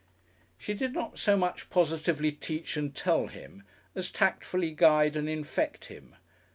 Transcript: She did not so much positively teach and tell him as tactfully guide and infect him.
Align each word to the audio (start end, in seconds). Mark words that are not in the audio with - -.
She 0.57 0.73
did 0.73 0.93
not 0.93 1.19
so 1.19 1.37
much 1.37 1.69
positively 1.69 2.31
teach 2.31 2.75
and 2.75 2.95
tell 2.95 3.27
him 3.27 3.61
as 3.93 4.09
tactfully 4.09 4.71
guide 4.71 5.15
and 5.15 5.29
infect 5.29 5.89
him. 5.89 6.15